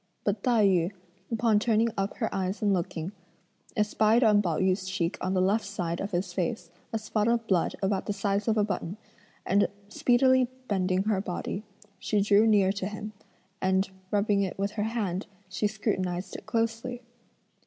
[0.23, 0.91] But Tai yü,
[1.31, 3.11] upon turning up her eyes and looking,
[3.77, 7.45] espied on Pao yü's cheek on the left side of his face, a spot of
[7.45, 8.97] blood about the size of a button,
[9.45, 11.61] and speedily bending her body,
[11.99, 13.13] she drew near to him,
[13.61, 17.03] and rubbing it with her hand, she scrutinised it closely.